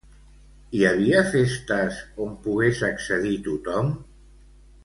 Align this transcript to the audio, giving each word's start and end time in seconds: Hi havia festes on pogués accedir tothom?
Hi 0.77 0.79
havia 0.91 1.19
festes 1.35 2.01
on 2.25 2.33
pogués 2.47 2.83
accedir 2.91 3.39
tothom? 3.49 3.93